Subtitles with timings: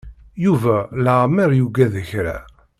[0.43, 2.37] Yuba leɛmer yuggad kra.